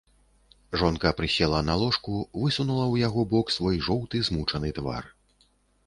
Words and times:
Жонка 0.71 1.11
прысела 1.19 1.59
на 1.67 1.75
ложку, 1.83 2.15
высунула 2.43 2.83
ў 2.87 2.95
яго 3.07 3.29
бок 3.35 3.55
свой 3.61 3.81
жоўты 3.91 4.27
змучаны 4.31 4.69
твар. 4.81 5.03